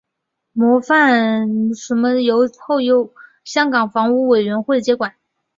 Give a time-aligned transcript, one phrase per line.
[0.53, 3.13] 模范邨其后由
[3.43, 5.13] 香港房屋委员会接管。